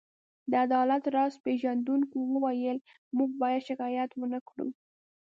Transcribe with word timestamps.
د 0.51 0.53
عدالت 0.65 1.03
راز 1.15 1.33
پيژندونکو 1.45 2.17
وویل: 2.33 2.77
موږ 3.17 3.29
باید 3.41 3.65
شکایت 3.69 4.09
ونه 4.15 4.39
کړو. 4.47 4.67